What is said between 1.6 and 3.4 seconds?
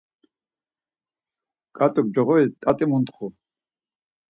Ǩat̆uk coğoris tati muntxu.